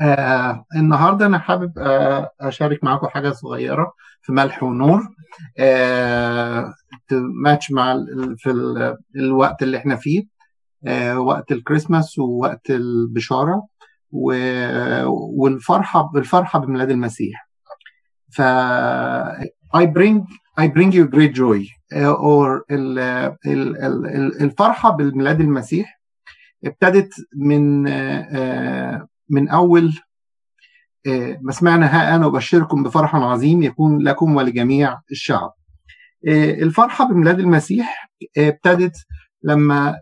آه 0.00 0.64
النهارده 0.76 1.26
أنا 1.26 1.38
حابب 1.38 1.78
آه 1.78 2.30
اشارك 2.40 2.84
معاكم 2.84 3.06
حاجة 3.06 3.30
صغيرة 3.30 3.92
في 4.22 4.32
ملح 4.32 4.62
ونور 4.62 5.02
آه 5.58 6.74
تماتش 7.08 7.70
مع 7.72 7.96
في 8.36 8.50
ال 8.50 8.96
الوقت 9.16 9.62
اللي 9.62 9.76
إحنا 9.76 9.96
فيه 9.96 10.24
آه 10.86 11.18
وقت 11.18 11.52
الكريسماس 11.52 12.18
ووقت 12.18 12.70
البشارة 12.70 13.66
والفرحة 15.12 16.02
بالفرحه 16.02 16.58
بميلاد 16.58 16.90
المسيح. 16.90 17.48
ف 18.30 18.42
I 19.76 19.86
bring 19.86 20.20
I 20.60 20.66
bring 20.68 20.92
you 20.92 21.04
great 21.16 21.34
joy 21.34 21.60
or 21.94 22.62
ال 22.70 22.98
ال 23.46 23.76
ال 23.76 24.42
الفرحة 24.42 24.90
بميلاد 24.90 25.40
المسيح 25.40 26.00
ابتدت 26.64 27.12
من 27.36 27.88
آه 27.88 29.08
من 29.28 29.48
أول 29.48 29.92
ما 31.40 31.52
سمعنا 31.52 31.86
ها 31.86 32.16
أنا 32.16 32.26
أبشركم 32.26 32.82
بفرح 32.82 33.14
عظيم 33.16 33.62
يكون 33.62 34.02
لكم 34.02 34.36
ولجميع 34.36 35.00
الشعب. 35.10 35.52
الفرحة 36.26 37.08
بميلاد 37.08 37.38
المسيح 37.40 38.10
ابتدت 38.38 38.96
لما 39.42 40.00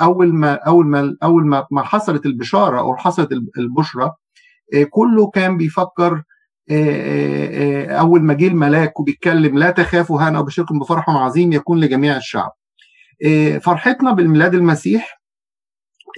أول 0.00 0.34
ما 0.34 0.54
أول 0.54 0.86
ما 0.86 1.16
أول 1.22 1.46
ما 1.46 1.66
ما 1.70 1.82
حصلت 1.82 2.26
البشارة 2.26 2.78
أو 2.78 2.96
حصلت 2.96 3.32
البشرة 3.58 4.16
كله 4.90 5.30
كان 5.30 5.56
بيفكر 5.56 6.22
أول 7.90 8.22
ما 8.22 8.34
جه 8.34 8.46
الملاك 8.46 9.00
وبيتكلم 9.00 9.58
لا 9.58 9.70
تخافوا 9.70 10.20
ها 10.22 10.28
أنا 10.28 10.38
أبشركم 10.38 10.78
بفرح 10.78 11.10
عظيم 11.10 11.52
يكون 11.52 11.80
لجميع 11.80 12.16
الشعب. 12.16 12.52
فرحتنا 13.60 14.12
بالميلاد 14.12 14.54
المسيح 14.54 15.21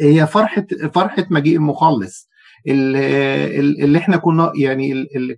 هي 0.00 0.26
فرحة 0.26 0.66
فرحة 0.94 1.26
مجيء 1.30 1.56
المخلص 1.56 2.28
اللي, 2.66 3.60
اللي 3.84 3.98
إحنا 3.98 4.16
كنا 4.16 4.52
يعني 4.56 4.92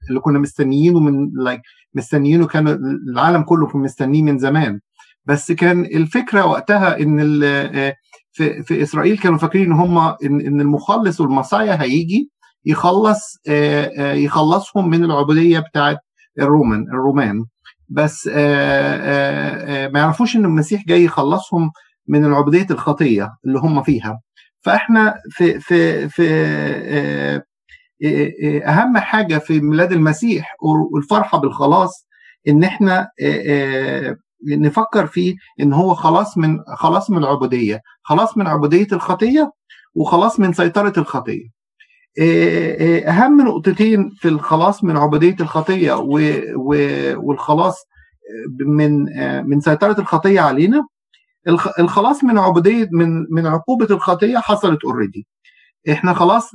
اللي 0.08 0.20
كنا 0.20 0.38
مستنيينه 0.38 1.00
من 1.00 1.30
لايك 1.34 1.60
مستنيينه 1.94 2.46
كان 2.46 2.68
العالم 3.08 3.42
كله 3.42 3.66
كان 3.66 3.80
مستنيه 3.80 4.22
من 4.22 4.38
زمان. 4.38 4.80
بس 5.24 5.52
كان 5.52 5.84
الفكرة 5.84 6.46
وقتها 6.46 7.00
إن 7.00 7.20
في, 8.32 8.62
في 8.62 8.82
إسرائيل 8.82 9.18
كانوا 9.18 9.38
فاكرين 9.38 9.64
إن 9.66 9.72
هم 9.72 9.98
إن, 9.98 10.60
المخلص 10.60 11.20
والمصايا 11.20 11.82
هيجي 11.82 12.30
يخلص 12.64 13.20
يخلصهم 13.98 14.88
من 14.90 15.04
العبودية 15.04 15.58
بتاعت 15.58 15.98
الرومان 16.40 16.82
الرومان. 16.82 17.44
بس 17.88 18.26
ما 19.92 19.98
يعرفوش 20.00 20.36
إن 20.36 20.44
المسيح 20.44 20.84
جاي 20.86 21.04
يخلصهم 21.04 21.70
من 22.08 22.24
العبودية 22.24 22.66
الخطية 22.70 23.36
اللي 23.44 23.58
هم 23.58 23.82
فيها. 23.82 24.20
فاحنا 24.66 25.14
في 25.30 25.60
في 25.60 26.08
في 26.08 26.26
اهم 28.66 28.98
حاجة 28.98 29.38
في 29.38 29.60
ميلاد 29.60 29.92
المسيح 29.92 30.56
والفرحة 30.92 31.38
بالخلاص 31.38 32.06
ان 32.48 32.64
إحنا 32.64 33.08
نفكر 34.48 35.06
فيه 35.06 35.34
ان 35.60 35.72
هو 35.72 35.94
خلاص 35.94 36.38
من 36.38 36.58
خلاص 36.76 37.10
من 37.10 37.18
العبودية 37.18 37.80
خلاص 38.02 38.36
من 38.38 38.46
عبودية 38.46 38.86
الخطية 38.92 39.52
وخلاص 39.94 40.40
من 40.40 40.52
سيطرة 40.52 40.92
الخطية. 40.98 41.48
اهم 43.08 43.40
نقطتين 43.40 44.10
في 44.16 44.28
الخلاص 44.28 44.84
من 44.84 44.96
عبودية 44.96 45.36
الخطية 45.40 45.92
والخلاص 47.16 47.76
من 48.66 49.04
من 49.48 49.60
سيطرة 49.60 50.00
الخطية 50.00 50.40
علينا 50.40 50.86
الخلاص 51.78 52.24
من 52.24 52.38
عبودية 52.38 52.88
من 52.92 53.26
من 53.30 53.46
عقوبة 53.46 53.86
الخطية 53.90 54.38
حصلت 54.38 54.84
اوريدي 54.84 55.26
إحنا 55.90 56.12
خلاص 56.14 56.50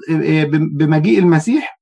بمجيء 0.52 1.20
المسيح 1.20 1.80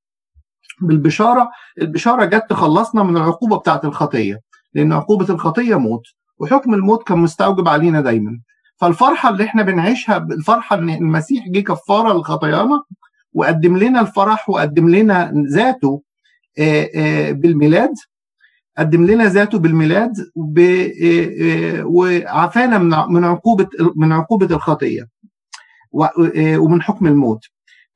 بالبشارة 0.80 1.50
البشارة 1.80 2.24
جت 2.24 2.44
تخلصنا 2.50 3.02
من 3.02 3.16
العقوبة 3.16 3.56
بتاعه 3.58 3.80
الخطية. 3.84 4.40
لأن 4.74 4.92
عقوبة 4.92 5.34
الخطية 5.34 5.74
موت 5.78 6.02
وحكم 6.38 6.74
الموت 6.74 7.02
كان 7.06 7.18
مستوجب 7.18 7.68
علينا 7.68 8.00
دايما. 8.00 8.40
فالفرحة 8.76 9.28
اللي 9.30 9.44
إحنا 9.44 9.62
بنعيشها 9.62 10.16
الفرحة 10.16 10.76
إن 10.78 10.90
المسيح 10.90 11.48
جه 11.48 11.60
كفارة 11.60 12.18
لخطايانا 12.18 12.82
وقدم 13.34 13.76
لنا 13.76 14.00
الفرح 14.00 14.50
وقدم 14.50 14.88
لنا 14.88 15.32
ذاته 15.54 16.02
بالميلاد 17.32 17.94
قدم 18.78 19.06
لنا 19.06 19.24
ذاته 19.24 19.58
بالميلاد 19.58 20.12
وعافانا 21.84 22.78
من 23.08 23.24
عقوبة 23.24 23.68
من 23.96 24.12
عقوبة 24.12 24.46
الخطية 24.56 25.06
ومن 26.56 26.82
حكم 26.82 27.06
الموت. 27.06 27.40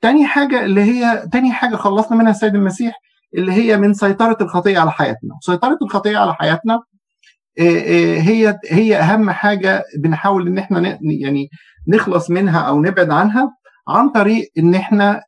تاني 0.00 0.26
حاجة 0.26 0.64
اللي 0.64 0.80
هي 0.82 1.28
تاني 1.32 1.52
حاجة 1.52 1.76
خلصنا 1.76 2.18
منها 2.18 2.30
السيد 2.30 2.54
المسيح 2.54 2.94
اللي 3.34 3.52
هي 3.52 3.76
من 3.76 3.94
سيطرة 3.94 4.36
الخطية 4.40 4.78
على 4.78 4.90
حياتنا، 4.92 5.34
سيطرة 5.40 5.78
الخطية 5.82 6.18
على 6.18 6.34
حياتنا 6.34 6.80
هي 7.58 8.58
هي 8.70 8.96
أهم 8.96 9.30
حاجة 9.30 9.84
بنحاول 9.98 10.46
إن 10.46 10.58
إحنا 10.58 10.98
يعني 11.02 11.48
نخلص 11.88 12.30
منها 12.30 12.60
أو 12.60 12.82
نبعد 12.82 13.10
عنها 13.10 13.56
عن 13.88 14.08
طريق 14.08 14.50
إن 14.58 14.74
إحنا 14.74 15.22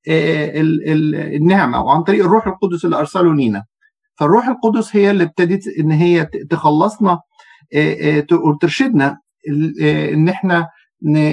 النعمة 1.37 1.83
وعن 1.85 2.03
طريق 2.03 2.25
الروح 2.25 2.47
القدس 2.47 2.85
اللي 2.85 2.99
أرسله 2.99 3.35
لينا. 3.35 3.65
فالروح 4.19 4.49
القدس 4.49 4.97
هي 4.97 5.11
اللي 5.11 5.25
ابتدت 5.25 5.63
إن 5.79 5.91
هي 5.93 6.25
تخلصنا 6.51 7.21
وترشدنا 8.33 9.19
إن 9.81 10.29
إحنا 10.29 10.69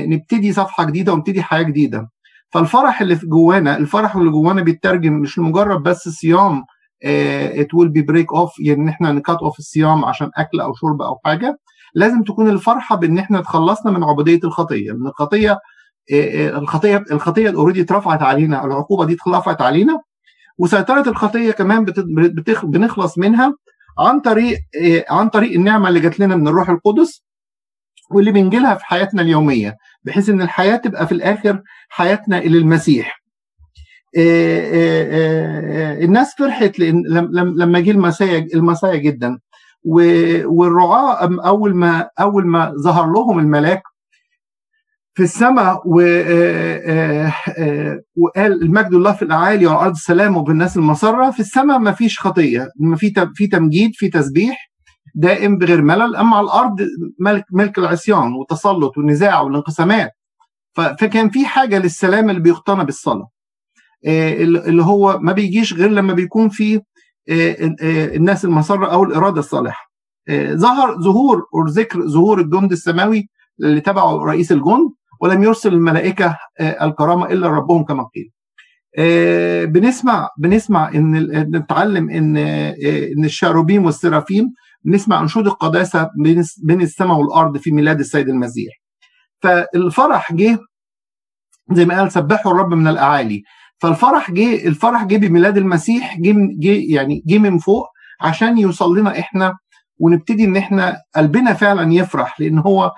نبتدي 0.06 0.54
صفحة 0.54 0.84
جديدة 0.84 1.14
ونبتدي 1.14 1.44
حياة 1.44 1.62
جديدة. 1.62 2.10
فالفرح 2.50 3.02
اللي 3.02 3.16
في 3.16 3.28
جوانا 3.28 3.78
الفرح 3.78 4.16
اللي 4.16 4.32
جوانا 4.32 4.62
بيترجم 4.62 5.14
مش 5.14 5.40
لمجرد 5.40 5.84
بس 5.84 6.10
صيام 6.10 6.64
it 7.06 7.74
will 7.74 7.90
be 7.90 8.02
break 8.02 8.34
off 8.34 8.60
يعني 8.60 8.82
إن 8.82 8.90
إحنا 8.90 9.12
ن 9.12 9.18
cut 9.18 9.38
off 9.38 9.60
الصيام 9.60 10.06
عشان 10.06 10.30
أكل 10.38 10.60
أو 10.60 10.74
شرب 10.74 11.02
أو 11.02 11.20
حاجة. 11.26 11.58
لازم 11.96 12.24
تكون 12.24 12.50
الفرحة 12.50 12.96
بإن 12.96 13.18
إحنا 13.18 13.42
تخلصنا 13.42 13.92
من 13.92 14.04
عبودية 14.04 14.40
الخطية 14.44 14.92
من 14.92 15.08
الخطية 15.08 15.60
الخطية 16.12 17.04
الخطية 17.12 17.50
اوريدي 17.56 17.82
اترفعت 17.82 18.22
علينا 18.24 18.66
العقوبة 18.66 19.06
دي 19.06 19.14
اترفعت 19.14 19.62
علينا. 19.62 20.02
وسيطرة 20.58 21.10
الخطية 21.10 21.52
كمان. 21.52 21.86
بنخلص 22.64 23.18
منها 23.18 23.54
عن 24.00 24.20
طريق 24.20 24.60
عن 25.10 25.30
طريق 25.30 25.52
النعمة 25.54 25.90
اللي 25.90 26.00
جات 26.00 26.20
لنا 26.20 26.36
من 26.36 26.48
الروح 26.48 26.70
القدس 26.70 27.24
واللي 28.12 28.32
بنجيلها 28.32 28.76
في 28.76 28.86
حياتنا 28.86 29.22
اليومية 29.22 29.78
بحيث 30.04 30.30
إن 30.30 30.42
الحياة 30.42 30.76
تبقى 30.76 31.08
في 31.08 31.12
الآخر 31.12 31.62
حياتنا 31.90 32.38
إلى 32.38 32.58
المسيح. 32.58 33.24
الناس 36.04 36.36
فرحت 36.40 36.80
لما 36.80 37.80
جه 37.80 37.92
المسايا 37.92 38.48
المسايا 38.54 38.96
جدا 38.96 39.40
والرعاة 40.46 41.30
أول 41.46 41.76
ما 41.76 42.10
أول 42.20 42.48
ما 42.48 42.74
ظهر 42.84 43.06
لهم 43.12 43.40
الملاك 43.40 43.84
في 45.16 45.24
السماء 45.24 45.82
وقال 48.18 48.64
المجد 48.64 48.94
الله 48.94 49.14
في 49.14 49.22
الأعالي 49.22 49.66
وعلى 49.66 49.78
الأرض 49.78 49.92
السلام 49.92 50.38
وبالناس 50.38 50.78
المسرة. 50.78 51.32
في 51.32 51.40
السماء 51.40 51.80
ما 51.80 51.92
فيش 51.92 52.20
خطية 52.20 52.70
ما 52.80 52.96
في 52.96 53.14
في 53.36 53.48
تمجيد 53.48 53.92
في 53.94 54.10
تسبيح 54.10 54.72
دائم 55.16 55.58
بغير 55.58 55.82
ملل. 55.82 56.16
أما 56.16 56.38
على 56.38 56.46
الأرض 56.46 56.82
ملك 57.20 57.46
ملك 57.52 57.78
العصيان 57.78 58.34
والتسلط 58.34 58.98
والنزاع 58.98 59.42
والانقسامات. 59.42 60.12
فكان 60.76 61.30
في 61.30 61.46
حاجة 61.46 61.80
للسلام 61.80 62.30
اللي 62.30 62.42
بيقتنى 62.42 62.86
بالصلاة. 62.86 63.30
اللي 64.06 64.84
هو 64.84 65.20
ما 65.20 65.32
بيجيش 65.32 65.74
غير 65.74 65.90
لما 65.90 66.14
بيكون 66.14 66.50
في 66.50 66.82
الناس 67.90 68.46
المسرة 68.46 68.86
أو 68.86 69.04
الإرادة 69.04 69.40
الصالحة. 69.40 69.92
ظهر 70.54 71.02
ظهور 71.02 71.46
ذكر 71.68 72.08
ظهور 72.08 72.40
الجند 72.42 72.72
السماوي 72.72 73.30
اللي 73.60 73.82
تبعه 73.82 74.18
رئيس 74.26 74.52
الجند. 74.52 74.90
ولم 75.24 75.44
يرسل 75.44 75.74
الملائكة 75.74 76.38
الكرامة 76.62 77.26
إلا 77.26 77.48
ربهم 77.48 77.84
كما 77.84 78.04
قيل. 78.16 78.32
بنسمع 79.68 80.30
بنسمع 80.38 80.90
إن 80.96 81.16
نتعلم 81.56 82.10
إن 82.10 82.38
إن 83.18 83.26
الشاروبيم 83.26 83.86
والسرافيم 83.86 84.46
بنسمع 84.84 85.22
أنشود 85.22 85.48
القداسة 85.48 86.10
بين 86.64 86.82
السماء 86.82 87.18
والأرض 87.18 87.58
في 87.58 87.72
ميلاد 87.72 88.00
السيد 88.00 88.30
المسيح. 88.30 88.74
فالفرح 89.42 90.34
جه 90.34 90.58
زي 91.72 91.86
ما 91.86 92.00
قال 92.00 92.12
سبحوا 92.12 92.52
الرب 92.52 92.74
من 92.74 92.88
الأعالي. 92.88 93.44
فالفرح 93.82 94.32
جه 94.32 94.68
الفرح 94.68 95.04
جه 95.04 95.18
بميلاد 95.18 95.58
المسيح 95.58 96.20
جه 96.20 96.36
جه 96.60 96.96
يعني 96.96 97.24
جه 97.28 97.38
من 97.38 97.58
فوق 97.58 97.88
عشان 98.22 98.58
يوصل 98.58 98.98
لنا 98.98 99.20
إحنا 99.20 99.54
ونبتدي 100.00 100.44
إن 100.46 100.58
إحنا 100.58 100.98
قلبنا 101.16 101.54
فعلا 101.54 101.94
يفرح 101.94 102.40
لأن 102.42 102.60
هو 102.60 102.92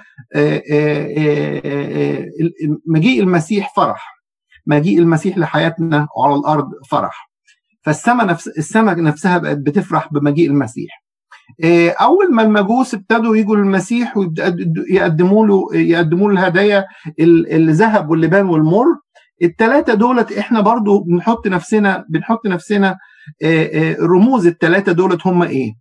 مجيء 2.87 3.21
المسيح 3.21 3.73
فرح. 3.75 4.15
مجيء 4.67 4.99
المسيح 4.99 5.37
لحياتنا 5.37 6.07
وعلى 6.17 6.35
الأرض 6.35 6.69
فرح. 6.89 7.29
فالسماء 7.85 8.25
نفس 8.25 8.47
السماء 8.47 9.01
نفسها 9.01 9.37
بقت 9.37 9.57
بتفرح 9.57 10.13
بمجيء 10.13 10.49
المسيح. 10.49 11.05
أول 12.01 12.33
ما 12.33 12.41
المجوس 12.41 12.93
ابتدوا 12.93 13.35
يجوا 13.37 13.55
للمسيح 13.55 14.17
ويقدموا 14.17 15.47
له 15.47 15.67
يقدموا 15.73 16.31
له 16.31 16.39
الهدايا 16.39 16.85
الذهب 17.19 18.09
واللبان 18.09 18.45
والمر 18.45 18.85
الثلاثه 19.43 19.93
دولت 19.93 20.31
إحنا 20.31 20.61
برضو 20.61 20.99
بنحط 20.99 21.47
نفسنا 21.47 22.05
بنحط 22.09 22.45
نفسنا 22.47 22.97
رموز 24.01 24.47
الثلاثه 24.47 24.91
دولت 24.91 25.27
هم 25.27 25.43
إيه؟ 25.43 25.73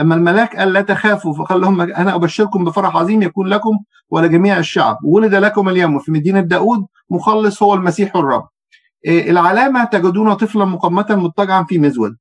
أما 0.00 0.14
الملاك 0.14 0.56
قال 0.56 0.72
لا 0.72 0.80
تخافوا 0.80 1.34
فقال 1.34 1.60
لهم 1.60 1.80
أنا 1.80 2.14
أبشركم 2.14 2.64
بفرح 2.64 2.96
عظيم 2.96 3.22
يكون 3.22 3.46
لكم 3.46 3.78
ولجميع 4.10 4.58
الشعب. 4.58 4.98
ولد 5.04 5.34
لكم 5.34 5.68
اليوم 5.68 5.98
في 5.98 6.12
مدينة 6.12 6.40
داود 6.40 6.86
مخلص 7.10 7.62
هو 7.62 7.74
المسيح 7.74 8.16
الرب. 8.16 8.48
العلامة 9.06 9.84
تجدون 9.84 10.34
طفلا 10.34 10.64
مقمتا 10.64 11.16
مضطجعا 11.16 11.64
في 11.64 11.78
مزود. 11.78 12.16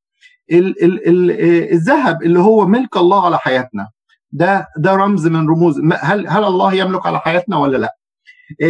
الذهب 0.52 2.24
اللي 2.24 2.40
هو 2.40 2.66
ملك 2.68 2.98
الله 2.98 3.26
على 3.26 3.38
حياتنا 3.38 3.90
ده 4.32 4.68
ده 4.78 4.96
رمز 4.96 5.28
من 5.28 5.50
رموز. 5.50 5.80
هل 6.02 6.28
هل 6.28 6.44
الله 6.44 6.74
يملك 6.74 7.06
على 7.06 7.20
حياتنا 7.20 7.58
ولا 7.58 7.78
لا؟ 7.78 7.96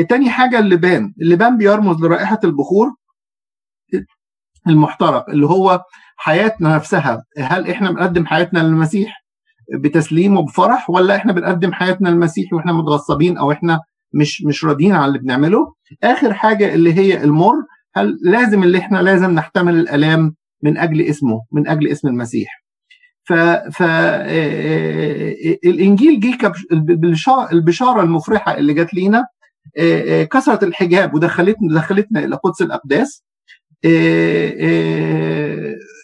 تاني 0.10 0.30
حاجة 0.30 0.60
اللبان. 0.60 1.14
اللبان 1.22 1.58
بيرمز 1.58 2.02
لرائحة 2.02 2.40
البخور. 2.44 2.94
المحترق 4.68 5.30
اللي 5.30 5.46
هو 5.46 5.82
حياتنا 6.18 6.76
نفسها. 6.76 7.24
هل 7.38 7.70
إحنا 7.70 7.92
بنقدم 7.92 8.26
حياتنا 8.26 8.60
للمسيح 8.60 9.24
بتسليم 9.80 10.38
وبفرح 10.38 10.90
ولا 10.90 11.16
إحنا 11.16 11.34
بنقدم 11.34 11.74
حياتنا 11.74 12.10
للمسيح 12.10 12.54
وإحنا 12.54 12.74
متغصبين 12.74 13.38
أو 13.38 13.52
إحنا 13.52 13.80
مش 14.14 14.44
مش 14.44 14.66
راضيين 14.66 14.92
على 14.96 15.06
اللي 15.06 15.20
بنعمله؟ 15.20 15.74
آخر 16.04 16.34
حاجة 16.34 16.74
اللي 16.74 16.94
هي 16.94 17.24
المر 17.24 17.54
هل 17.96 18.18
لازم 18.24 18.64
اللي 18.64 18.78
إحنا 18.78 18.98
لازم 19.02 19.32
نحتمل 19.32 19.76
الألام 19.80 20.36
من 20.64 20.78
أجل 20.78 21.02
اسمه 21.02 21.42
من 21.52 21.68
أجل 21.68 21.88
اسم 21.88 22.08
المسيح. 22.08 22.64
ف 23.24 23.34
ف 23.74 23.84
الإنجيل 25.66 26.20
جه 26.20 26.52
البشارة 27.52 28.02
المفرحة 28.02 28.58
اللي 28.58 28.74
جت 28.74 28.94
لينا 28.94 29.26
كسرت 30.32 30.64
الحجاب 30.64 31.14
ودخلتنا 31.14 31.76
دخلتنا 31.80 32.20
إلى 32.24 32.36
قدس 32.36 32.62
الأقداس. 32.62 33.24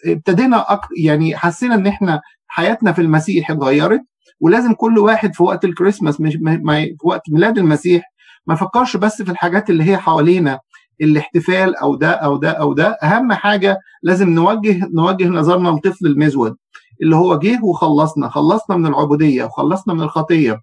ابتدينا 0.06 0.66
يعني 1.04 1.36
حسينا 1.36 1.74
إن 1.74 1.86
إحنا 1.86 2.20
حياتنا 2.48 2.92
في 2.92 3.00
المسيح 3.02 3.50
اتغيرت 3.50 4.00
ولازم 4.40 4.72
كل 4.72 4.98
واحد 4.98 5.34
في 5.34 5.42
وقت 5.42 5.64
الكريسماس 5.64 6.20
مش 6.20 6.32
في 6.34 6.96
وقت 7.04 7.22
ميلاد 7.30 7.58
المسيح 7.58 8.12
ما 8.46 8.54
يفكرش 8.54 8.96
بس 8.96 9.22
في 9.22 9.30
الحاجات 9.30 9.70
اللي 9.70 9.84
هي 9.84 9.96
حوالينا 9.98 10.58
الاحتفال 11.00 11.76
أو 11.76 11.94
ده 11.96 12.10
أو 12.10 12.36
ده 12.36 12.50
أو 12.50 12.72
ده. 12.72 12.86
أهم 13.02 13.32
حاجة 13.32 13.78
لازم 14.02 14.28
نوجه 14.30 14.88
نوجه 14.94 15.28
نظرنا 15.28 15.68
لطفل 15.68 16.06
المزود 16.06 16.56
اللي 17.02 17.16
هو 17.16 17.38
جه 17.38 17.58
وخلصنا 17.64 18.28
خلصنا 18.28 18.76
من 18.76 18.86
العبودية 18.86 19.44
وخلصنا 19.44 19.94
من 19.94 20.00
الخطية 20.02 20.60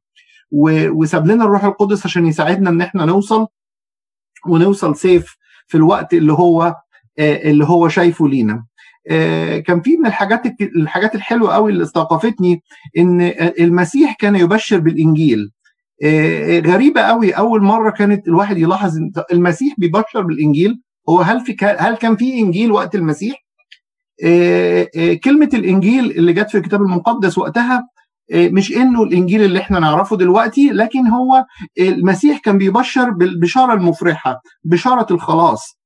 وساب 0.51 1.27
لنا 1.27 1.43
الروح 1.45 1.63
القدس 1.63 2.05
عشان 2.05 2.25
يساعدنا 2.27 2.69
إن 2.69 2.81
إحنا 2.81 3.05
نوصل 3.05 3.47
ونوصل 4.47 4.95
سيف 4.95 5.35
في 5.67 5.77
الوقت 5.77 6.13
اللي 6.13 6.33
هو 6.33 6.75
اللي 7.19 7.65
هو 7.65 7.87
شايفه 7.87 8.27
لينا. 8.27 8.65
كان 9.65 9.81
في 9.83 9.97
من 9.97 10.05
الحاجات 10.05 10.43
الحاجات 10.61 11.15
الحلوة 11.15 11.53
قوي 11.53 11.71
اللي 11.71 11.83
استوقفتني 11.83 12.61
إن 12.97 13.21
المسيح 13.59 14.15
كان 14.19 14.35
يبشر 14.35 14.79
بالإنجيل. 14.79 15.51
غريبة 16.65 17.01
قوي 17.01 17.31
أول 17.31 17.63
مرة 17.63 17.89
كانت 17.89 18.27
الواحد 18.27 18.57
يلاحظ 18.57 18.91
المسيح 19.33 19.73
بيبشر 19.77 20.21
بالإنجيل. 20.21 20.81
هو 21.09 21.21
هل 21.21 21.41
في 21.41 21.55
هل 21.79 21.95
كان 21.95 22.15
في 22.15 22.39
إنجيل 22.39 22.71
وقت 22.71 22.95
المسيح؟ 22.95 23.35
كلمة 25.23 25.49
الإنجيل 25.53 26.11
اللي 26.11 26.33
جت 26.33 26.49
في 26.49 26.57
الكتاب 26.57 26.81
المقدس 26.81 27.37
وقتها 27.37 27.87
مش 28.33 28.77
إنه 28.77 29.03
الإنجيل 29.03 29.41
اللي 29.43 29.59
إحنا 29.59 29.79
نعرفه 29.79 30.17
دلوقتي 30.17 30.69
لكن 30.69 31.07
هو 31.07 31.45
المسيح 31.79 32.37
كان 32.39 32.57
بيبشر 32.57 33.09
بالبشاره 33.09 33.73
المفرحة 33.73 34.41
بشارة 34.63 35.13
الخلاص. 35.13 35.79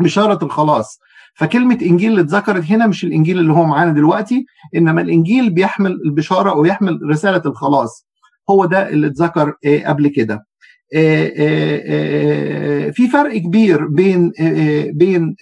بشارة 0.00 0.44
الخلاص. 0.44 0.98
فكلمة 1.34 1.78
إنجيل 1.82 2.10
اللي 2.10 2.20
اتذكرت 2.20 2.64
هنا 2.64 2.86
مش 2.86 3.04
الإنجيل 3.04 3.38
اللي 3.38 3.52
هو 3.52 3.64
معانا 3.64 3.92
دلوقتي 3.92 4.44
إنما 4.76 5.00
الإنجيل 5.00 5.50
بيحمل 5.50 5.92
البشارة 6.06 6.54
ويحمل 6.56 6.98
رسالة 7.10 7.42
الخلاص. 7.46 8.06
هو 8.50 8.64
ده 8.64 8.88
اللي 8.88 9.06
اتذكر 9.06 9.52
قبل 9.86 10.08
كده. 10.08 10.44
في 12.92 13.08
فرق 13.12 13.36
كبير 13.36 13.86
بين 13.86 14.32
بين 14.94 15.34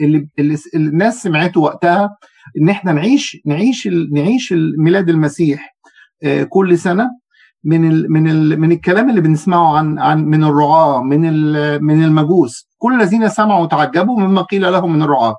اللي, 0.00 0.28
الناس 0.74 1.22
سمعته 1.22 1.60
وقتها 1.60 2.16
إن 2.60 2.68
إحنا 2.68 2.92
نعيش 2.92 3.36
نعيش 3.46 3.88
نعيش 4.12 4.54
ميلاد 4.78 5.08
المسيح 5.08 5.76
كل 6.48 6.78
سنة. 6.78 7.08
من 7.66 7.80
من 8.12 8.58
من 8.60 8.72
الكلام 8.72 9.10
اللي 9.10 9.20
بنسمعه 9.20 9.76
عن 9.76 9.98
عن 9.98 10.24
من 10.24 10.44
الرعاة 10.44 11.02
من 11.02 11.20
من 11.84 12.04
المجوس. 12.04 12.68
كل 12.84 13.00
الذين 13.00 13.28
سمعوا 13.28 13.66
تعجبوا 13.66 14.20
مما 14.20 14.42
قيل 14.42 14.72
لهم 14.72 14.92
من 14.92 15.02
الرعاة. 15.02 15.36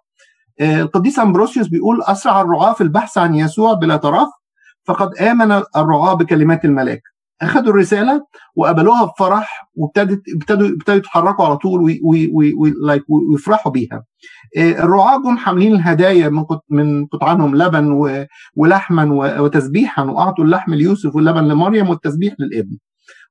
القديس 0.62 1.20
أمبروسيوس 1.20 1.68
بيقول 1.68 2.02
أسرع 2.04 2.42
الرعاة 2.42 2.74
في 2.74 2.82
البحث 2.82 3.18
عن 3.18 3.36
يسوع 3.36 3.74
بلا 3.74 3.98
تراخ 3.98 4.28
فقد 4.86 5.18
آمن 5.18 5.52
الرعاة 5.76 6.14
بكلمات 6.14 6.66
الملاك 6.66 7.02
أخذوا 7.42 7.70
الرسالة 7.70 8.26
وقبلوها 8.56 9.06
بفرح 9.06 9.70
وابتدت 9.76 10.22
ابتدوا 10.36 10.68
ابتدوا 10.68 10.96
يتحركوا 10.96 11.46
على 11.46 11.58
طول 11.58 12.00
ويفرحوا 13.10 13.72
بيها. 13.72 14.04
الرعاة 14.58 15.18
جم 15.18 15.38
حاملين 15.38 15.76
الهدايا 15.76 16.30
من 16.30 16.46
من 16.70 17.06
قطعانهم 17.06 17.56
لبن 17.56 18.06
ولحما 18.56 19.04
وتسبيحا 19.42 20.04
واعطوا 20.04 20.44
اللحم 20.44 20.74
ليوسف 20.74 21.16
واللبن 21.16 21.44
لمريم 21.44 21.90
والتسبيح 21.90 22.34
للابن. 22.40 22.78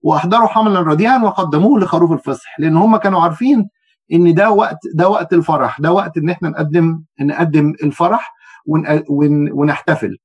وأحضروا 0.02 0.46
حملا 0.48 0.80
رديعا 0.80 1.18
وقدموه 1.18 1.80
لخروف 1.80 2.12
الفصح 2.12 2.60
لأن 2.60 2.76
هم 2.76 2.96
كانوا 2.96 3.20
عارفين 3.20 3.68
إن 4.12 4.34
ده 4.34 4.50
وقت 4.50 4.78
ده 4.94 5.08
وقت 5.08 5.32
الفرح 5.32 5.80
ده 5.80 5.92
وقت 5.92 6.16
إن 6.18 6.28
إحنا 6.30 6.48
نقدم 6.48 7.02
نقدم 7.20 7.72
الفرح 7.82 8.34
ونحتفل 9.52 10.18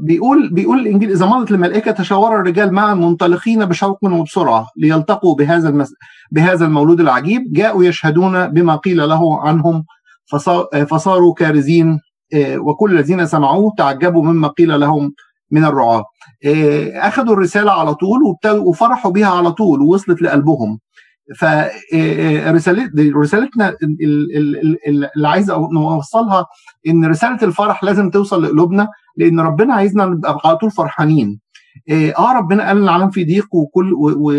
بيقول 0.00 0.50
بيقول 0.52 0.78
الإنجيل 0.80 1.10
إذا 1.10 1.26
مضت 1.26 1.50
الملائكة 1.50 1.90
تشاور 1.90 2.40
الرجال 2.40 2.72
معا 2.72 2.94
منطلقين 2.94 3.64
بشوق 3.64 4.04
وبسرعة 4.04 4.66
ليلتقوا 4.76 5.34
بهذا. 5.34 5.86
بهذا 6.30 6.64
المولود 6.66 7.00
العجيب 7.00 7.52
جاءوا 7.52 7.84
يشهدون 7.84 8.46
بما 8.48 8.76
قيل 8.76 9.08
له 9.08 9.40
عنهم 9.40 9.84
فصاروا 10.88 11.34
كارزين 11.34 12.00
وكل 12.36 12.92
الذين 12.98 13.26
سمعوه 13.26 13.72
تعجبوا 13.78 14.22
مما 14.24 14.48
قيل 14.48 14.80
لهم 14.80 15.14
من 15.52 15.64
الرعاة. 15.64 16.04
أخذوا 16.94 17.34
الرسالة 17.34 17.72
على 17.72 17.94
طول 17.94 18.20
وفرحوا 18.46 19.10
بها 19.10 19.26
على 19.26 19.52
طول 19.52 19.82
ووصلت 19.82 20.22
لقلبهم. 20.22 20.78
فرسالتنا 21.92 23.76
اللي 25.16 25.28
عايز 25.28 25.50
نوصلها 25.50 26.46
إن 26.88 27.04
رسالة 27.04 27.38
الفرح 27.42 27.84
لازم 27.84 28.10
توصل 28.10 28.42
لقلوبنا 28.44 28.88
لأن 29.16 29.40
ربنا 29.40 29.74
عايزنا 29.74 30.06
نبقى 30.06 30.38
على 30.44 30.56
طول 30.56 30.70
فرحانين. 30.70 31.40
آه 31.90 32.32
ربنا 32.36 32.66
قال 32.68 32.82
العالم 32.82 33.10
في 33.10 33.24
ضيق 33.24 33.54
وكل 33.54 33.92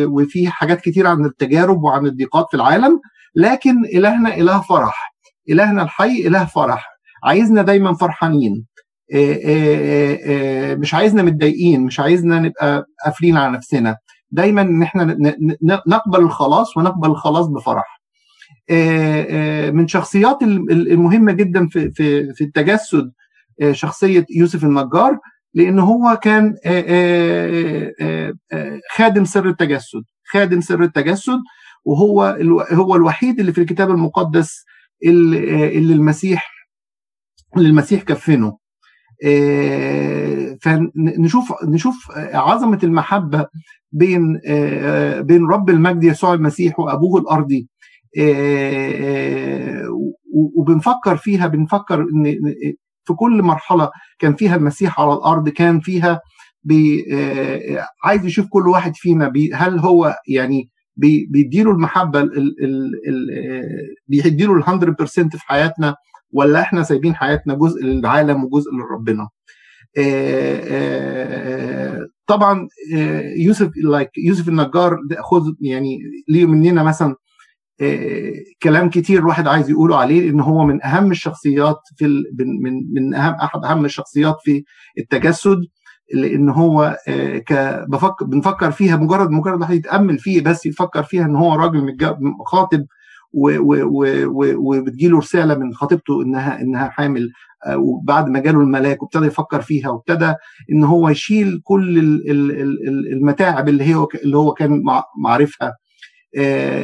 وفي 0.08 0.48
حاجات 0.50 0.82
كتير 0.82 1.08
عن 1.08 1.26
التجارب 1.26 1.84
وعن 1.84 2.06
الضيقات 2.06 2.46
في 2.52 2.58
العالم 2.58 3.00
لكن 3.36 3.86
إلهنا 3.86 4.38
إله 4.38 4.62
فرح. 4.62 5.14
إلهنا 5.50 5.84
الحي 5.84 6.28
إله 6.28 6.46
فرح. 6.46 6.90
عايزنا 7.24 7.62
دايما 7.62 7.94
فرحانين. 7.94 8.66
مش 10.76 10.94
عايزنا 10.94 11.24
متضايقين 11.24 11.82
مش 11.82 12.00
عايزنا 12.00 12.40
نبقى 12.40 12.86
قافلين 13.06 13.38
على 13.38 13.52
نفسنا. 13.58 13.98
دايما 14.32 14.62
إن 14.62 14.84
إحنا 14.84 15.18
نقبل 15.88 16.20
الخلاص 16.20 16.78
ونقبل 16.78 17.10
الخلاص 17.10 17.48
بفرح. 17.48 18.02
من 19.74 19.88
شخصيات 19.88 20.42
المهمة 20.44 21.32
جدا 21.32 21.68
في 21.68 21.92
في 21.92 22.34
في 22.34 22.44
التجسد 22.44 23.12
شخصية 23.72 24.26
يوسف 24.36 24.64
النجار 24.64 25.20
لأن 25.54 25.80
هو 25.80 26.20
كان 26.22 26.56
خادم 28.96 29.26
سر 29.26 29.50
التجسد 29.50 30.04
خادم 30.24 30.62
سر 30.62 30.84
التجسد 30.84 31.40
وهو 31.86 32.38
هو 32.72 32.96
الوحيد 32.96 33.40
اللي 33.40 33.52
في 33.54 33.62
الكتاب 33.62 33.90
المقدس 33.90 34.66
اللي 35.06 35.94
المسيح 35.94 36.50
اللي 37.58 37.70
المسيح 37.70 38.04
كفنه. 38.04 38.63
فنشوف 40.62 41.54
نشوف 41.64 42.12
عظمة 42.18 42.80
المحبة 42.84 43.46
بين 43.92 44.40
بين 45.22 45.46
رب 45.52 45.70
المجد 45.70 46.04
يسوع 46.04 46.34
المسيح 46.34 46.80
وأبوه 46.80 47.22
الارضي 47.22 47.68
وبنفكر 50.58 51.18
فيها 51.18 51.48
بنفكر 51.48 52.02
إن 52.02 52.38
في 53.06 53.14
كل 53.14 53.42
مرحلة 53.42 53.90
كان 54.20 54.36
فيها 54.36 54.56
المسيح 54.56 55.00
على 55.00 55.14
الأرض 55.14 55.50
كان 55.50 55.80
فيها 55.80 56.22
بي 56.64 57.06
عايز 58.04 58.26
يشوف 58.26 58.48
كل 58.50 58.68
واحد 58.68 58.96
فينا 58.96 59.32
هل 59.54 59.80
هو 59.80 60.16
يعني 60.28 60.70
بي 60.96 61.28
بيديله 61.32 61.72
المحبة 61.72 62.30
بيديله 64.08 64.54
ال 64.54 64.64
100% 64.64 65.06
في 65.08 65.48
حياتنا؟ 65.48 65.96
ولا 66.34 66.62
إحنا 66.62 66.84
سايبين 66.84 67.16
حياتنا 67.16 67.54
جزء 67.54 67.84
للعالم 67.86 68.44
وجزء 68.44 68.72
لربنا. 68.72 69.30
طبعا 72.28 72.68
يوسف 73.38 73.72
لايك 73.76 74.10
يوسف 74.18 74.48
النجار 74.48 74.98
خذ 75.20 75.52
يعني 75.62 76.00
ليه 76.28 76.46
مننا 76.46 76.84
مثلا 76.84 77.16
كلام 78.64 78.90
كتير 78.90 79.20
الواحد 79.20 79.48
عايز 79.48 79.70
يقوله 79.70 79.98
عليه 79.98 80.30
إن 80.30 80.40
هو 80.40 80.66
من 80.66 80.84
أهم 80.86 81.12
الشخصيات 81.12 81.80
في 81.98 82.24
من 82.40 82.94
من 82.94 83.14
أهم 83.14 83.34
أحد 83.34 83.66
أهم 83.66 83.86
الشخصيات 83.86 84.36
في 84.44 84.64
التجسد 84.98 85.58
لأن 86.14 86.50
هو 86.50 86.98
بفكر 87.88 88.26
بنفكر 88.26 88.72
فيها 88.72 88.98
مجرد 88.98 89.30
مجرد 89.30 89.54
الواحد 89.54 89.76
يتأمل 89.76 90.20
فيه 90.20 90.42
بس 90.42 90.66
يفكر 90.66 91.04
فيها 91.04 91.26
إن 91.26 91.36
هو 91.36 91.56
راجل 91.56 91.98
خاطب 92.46 92.86
وبتجيله 93.34 95.18
رسالة 95.18 95.56
من 95.56 95.74
خطيبته 95.74 96.22
انها 96.22 96.62
إنها 96.62 96.90
حامل 96.90 97.30
وبعد 97.76 98.28
ما 98.30 98.40
جاله 98.40 98.62
الملاك 98.62 99.04
وابتدى 99.04 99.26
يفكر 99.26 99.62
فيها 99.62 99.90
وابتدى 99.90 100.34
إن 100.72 100.84
هو 100.84 101.10
يشيل 101.10 101.62
كل 101.64 102.00
المتاعب 103.14 103.70
اللي 103.70 103.96
هو 103.96 104.08
اللي 104.24 104.38
هو 104.38 104.54
كان 104.54 104.82
معرفها 105.24 105.74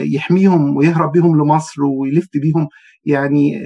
يحميهم 0.01 0.77
ويهرب 0.77 1.11
بيهم 1.11 1.41
لمصر 1.41 1.83
ويلف 1.83 2.27
بيهم. 2.33 2.67
يعني 3.05 3.61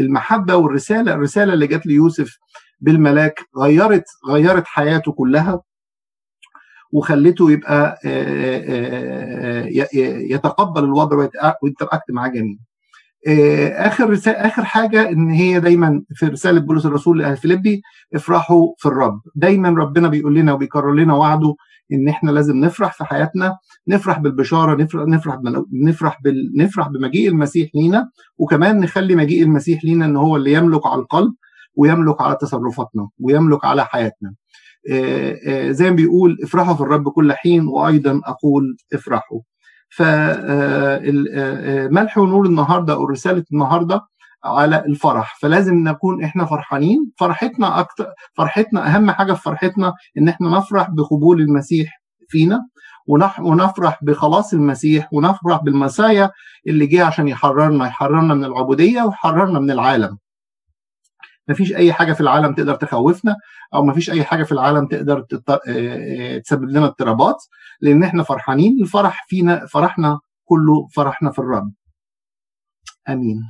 المحبة 0.00 0.56
والرسالة 0.56 1.12
الرسالة 1.14 1.52
اللي 1.52 1.66
جت 1.66 1.86
ليوسف 1.86 2.38
بالملاك 2.80 3.40
غيرت 3.58 4.04
غيرت 4.30 4.64
حياته 4.66 5.12
كلها. 5.12 5.60
وخلته 6.92 7.50
يبقى 7.50 7.98
يتقبل 10.30 10.84
الوضع 10.84 11.28
ويتراكت 11.62 12.10
معاه 12.10 12.28
جميل. 12.28 12.58
آخر 13.76 14.10
رسالة 14.10 14.36
آخر 14.38 14.64
حاجة 14.64 15.08
إن 15.08 15.30
هي 15.30 15.60
دايما 15.60 16.02
في 16.14 16.26
رسالة 16.26 16.60
بولس 16.60 16.86
الرسول 16.86 17.18
لأهل 17.18 17.36
فيليبي 17.36 17.82
افرحوا 18.14 18.66
في 18.78 18.86
الرب 18.86 19.20
دايما 19.34 19.68
ربنا 19.68 20.08
بيقول 20.08 20.34
لنا 20.34 20.52
وبيكرر 20.52 20.94
لنا 20.94 21.14
وعده 21.14 21.54
إن 21.92 22.08
إحنا 22.08 22.30
لازم 22.30 22.56
نفرح 22.56 22.92
في 22.92 23.04
حياتنا 23.04 23.56
نفرح 23.88 24.18
بالبشارة 24.18 24.82
نفرح 24.82 25.04
نفرح 25.08 25.38
نفرح 25.72 26.18
بال... 26.24 26.52
نفرح 26.56 26.88
بمجيء 26.88 27.28
المسيح 27.28 27.70
لينا 27.74 28.10
وكمان 28.38 28.80
نخلي 28.80 29.14
مجيء 29.14 29.42
المسيح 29.42 29.84
لينا 29.84 30.04
إن 30.04 30.16
هو 30.16 30.36
اللي 30.36 30.52
يملك 30.52 30.86
على 30.86 31.00
القلب 31.00 31.34
ويملك 31.76 32.20
على 32.20 32.36
تصرفاتنا 32.40 33.08
ويملك 33.20 33.64
على 33.64 33.84
حياتنا 33.84 34.34
زي 35.70 35.90
ما 35.90 35.96
بيقول 35.96 36.36
افرحوا 36.44 36.74
في 36.74 36.80
الرب 36.80 37.08
كل 37.08 37.32
حين 37.32 37.66
وأيضا 37.68 38.20
أقول 38.24 38.76
افرحوا. 38.94 39.40
فملح 40.68 41.38
ونور 42.18 42.46
النهارده 42.46 42.94
أو 42.94 43.04
رسالة 43.04 43.44
النهارده 43.52 44.00
على 44.44 44.84
الفرح. 44.86 45.38
فلازم 45.40 45.74
نكون 45.74 46.24
إحنا 46.24 46.44
فرحانين. 46.44 47.10
فرحتنا 47.18 47.80
أكتر 47.80 48.06
فرحتنا 48.34 48.94
أهم 48.94 49.10
حاجة 49.10 49.32
في 49.32 49.42
فرحتنا 49.42 49.92
إن 50.18 50.28
إحنا 50.28 50.48
نفرح 50.48 50.90
بقبول 50.90 51.40
المسيح 51.40 52.02
فينا 52.28 52.60
ونفرح 53.40 53.98
بخلاص 54.04 54.54
المسيح 54.54 55.08
ونفرح 55.12 55.62
بالمسايا 55.62 56.30
اللي 56.66 56.86
جه 56.86 57.04
عشان 57.04 57.28
يحررنا. 57.28 57.86
يحررنا 57.86 58.34
من 58.34 58.44
العبودية 58.44 59.02
ويحررنا 59.02 59.58
من 59.60 59.70
العالم. 59.70 60.18
مفيش 61.48 61.72
أي 61.74 61.92
حاجة 61.92 62.12
في 62.12 62.20
العالم 62.20 62.54
تقدر 62.54 62.74
تخوفنا 62.74 63.36
أو 63.74 63.84
مفيش 63.84 64.10
أي 64.10 64.24
حاجة 64.24 64.44
في 64.44 64.52
العالم 64.52 64.86
تقدر 64.86 65.20
تسبب 66.44 66.64
لنا 66.64 66.86
اضطرابات 66.86 67.44
لأن 67.80 68.02
إحنا 68.04 68.22
فرحانين 68.22 68.82
الفرح 68.82 69.26
فينا 69.28 69.66
فرحنا 69.66 70.20
كله 70.44 70.86
فرحنا 70.94 71.30
في 71.30 71.38
الرب. 71.38 71.72
آمين. 73.08 73.42